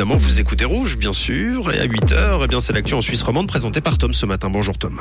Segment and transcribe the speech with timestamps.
[0.00, 1.70] évidemment, vous écoutez Rouge, bien sûr.
[1.74, 4.48] Et à 8h, eh c'est l'actu en Suisse romande présentée par Tom ce matin.
[4.48, 4.98] Bonjour Tom.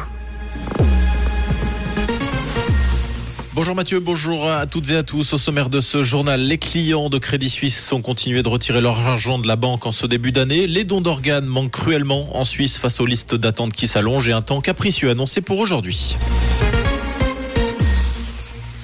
[3.54, 5.32] Bonjour Mathieu, bonjour à toutes et à tous.
[5.32, 9.00] Au sommaire de ce journal, les clients de Crédit Suisse ont continué de retirer leur
[9.00, 10.68] argent de la banque en ce début d'année.
[10.68, 14.42] Les dons d'organes manquent cruellement en Suisse face aux listes d'attente qui s'allongent et un
[14.42, 16.18] temps capricieux annoncé pour aujourd'hui.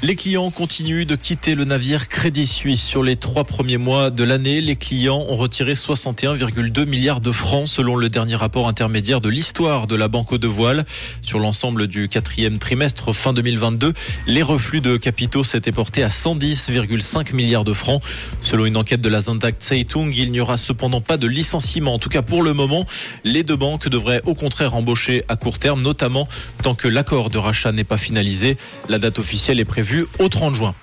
[0.06, 2.84] Les clients continuent de quitter le navire Crédit Suisse.
[2.84, 7.68] Sur les trois premiers mois de l'année, les clients ont retiré 61,2 milliards de francs
[7.68, 10.86] selon le dernier rapport intermédiaire de l'histoire de la Banque de Voile.
[11.24, 13.94] Sur l'ensemble du quatrième trimestre fin 2022,
[14.28, 18.04] les reflux de capitaux s'étaient portés à 110,5 milliards de francs.
[18.44, 21.96] Selon une enquête de la Zandak Zeitung, il n'y aura cependant pas de licenciement.
[21.96, 22.86] En tout cas, pour le moment,
[23.24, 26.28] les deux banques devraient au contraire embaucher à court terme, notamment
[26.62, 28.56] tant que l'accord de rachat n'est pas finalisé.
[28.88, 30.76] La date officielle est prévue au 30 juin.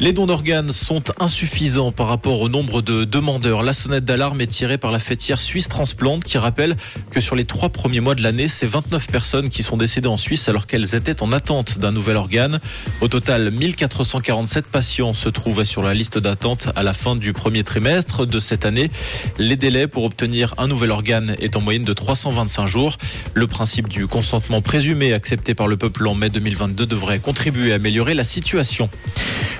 [0.00, 3.62] Les dons d'organes sont insuffisants par rapport au nombre de demandeurs.
[3.62, 6.74] La sonnette d'alarme est tirée par la fêtière Suisse Transplante qui rappelle
[7.10, 10.16] que sur les trois premiers mois de l'année, c'est 29 personnes qui sont décédées en
[10.16, 12.60] Suisse alors qu'elles étaient en attente d'un nouvel organe.
[13.02, 17.62] Au total, 1447 patients se trouvaient sur la liste d'attente à la fin du premier
[17.62, 18.90] trimestre de cette année.
[19.36, 22.96] Les délais pour obtenir un nouvel organe est en moyenne de 325 jours.
[23.34, 27.74] Le principe du consentement présumé accepté par le peuple en mai 2022 devrait contribuer à
[27.74, 28.88] améliorer la situation situation.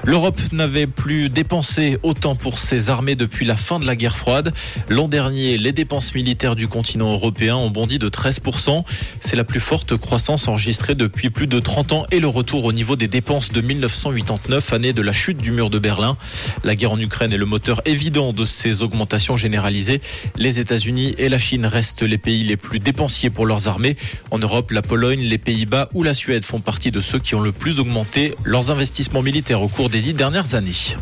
[0.04, 4.54] L'Europe n'avait plus dépensé autant pour ses armées depuis la fin de la guerre froide.
[4.88, 8.82] L'an dernier, les dépenses militaires du continent européen ont bondi de 13%.
[9.20, 12.72] C'est la plus forte croissance enregistrée depuis plus de 30 ans et le retour au
[12.72, 16.16] niveau des dépenses de 1989, année de la chute du mur de Berlin.
[16.64, 20.00] La guerre en Ukraine est le moteur évident de ces augmentations généralisées.
[20.36, 23.96] Les États-Unis et la Chine restent les pays les plus dépensiers pour leurs armées.
[24.30, 27.40] En Europe, la Pologne, les Pays-Bas ou la Suède font partie de ceux qui ont
[27.40, 30.96] le plus augmenté leurs investissements militaires au cours des dix dernières années.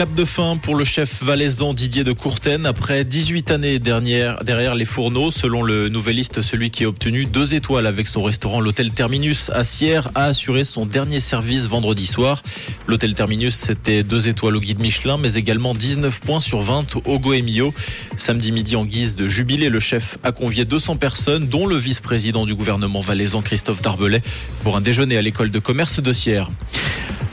[0.00, 2.64] Clap de fin pour le chef valaisan Didier de Courten.
[2.64, 7.52] Après 18 années dernière, derrière les fourneaux, selon le Nouvelliste, celui qui a obtenu deux
[7.52, 12.42] étoiles avec son restaurant, l'hôtel Terminus à Sierre, a assuré son dernier service vendredi soir.
[12.86, 17.18] L'hôtel Terminus, c'était deux étoiles au guide Michelin, mais également 19 points sur 20 au
[17.18, 17.74] Goemio.
[18.16, 22.46] Samedi midi, en guise de jubilé, le chef a convié 200 personnes, dont le vice-président
[22.46, 24.22] du gouvernement valaisan, Christophe Darbelay,
[24.62, 26.50] pour un déjeuner à l'école de commerce de Sierre.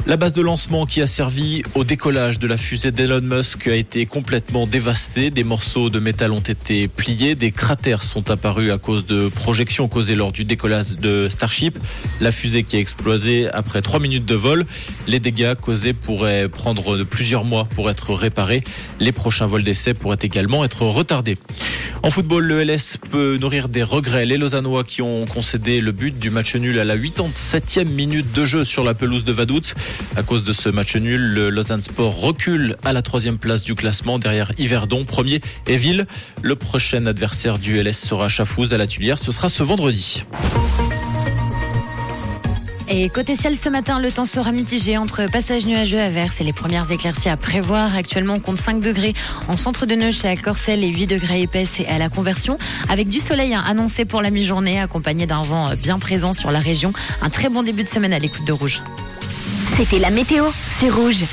[0.08, 3.76] La base de lancement qui a servi au décollage de la fusée d'Elon Musk a
[3.76, 5.32] été complètement dévastée.
[5.32, 7.36] Des morceaux de métal ont été pliés.
[7.36, 11.78] Des cratères sont apparus à cause de projections causées lors du décollage de Starship.
[12.22, 14.66] La fusée qui a explosé après trois minutes de vol.
[15.08, 18.64] Les dégâts causés pourraient prendre plusieurs mois pour être réparés.
[19.02, 21.38] Les prochains vols d'essai pourraient également être retardés.
[22.02, 24.26] En football, le LS peut nourrir des regrets.
[24.26, 28.46] Les Lausannois qui ont concédé le but du match nul à la 87e minute de
[28.46, 29.74] jeu sur la pelouse de Vaduz.
[30.16, 33.76] À cause de ce match nul, le Lausanne Sport recule à la troisième place du
[33.76, 36.08] classement derrière Yverdon, premier et Ville.
[36.42, 39.20] Le prochain adversaire du LS sera Chafouz à la Tuilière.
[39.20, 40.24] Ce sera ce vendredi.
[42.90, 46.46] Et côté ciel ce matin, le temps sera mitigé entre passage nuageux à verse et
[46.46, 47.94] les premières éclaircies à prévoir.
[47.98, 49.14] Actuellement, on compte 5 degrés
[49.50, 52.58] en centre de Neuchâtel à Corcelles et 8 degrés épaisse et à la conversion.
[52.88, 56.60] Avec du soleil hein, annoncé pour la mi-journée, accompagné d'un vent bien présent sur la
[56.60, 56.94] région.
[57.22, 58.82] Un très bon début de semaine à l'écoute de Rouge.
[59.78, 60.44] C'était la météo,
[60.76, 61.24] c'est Rouge.